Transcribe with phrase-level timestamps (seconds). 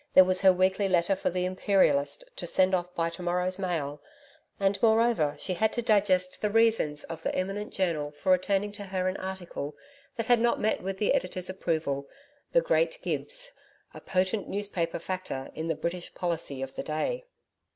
[0.15, 4.01] There was her weekly letter for THE IMPERIALIST to send off by to morrow's mail,
[4.59, 8.85] and, moreover, she had to digest the reasons of the eminent journal for returning to
[8.85, 9.75] her an article
[10.15, 12.07] that had not met with the editor's approval
[12.51, 13.51] the great Gibbs:
[13.93, 17.25] a potent newspaper factor in the British policy of the day.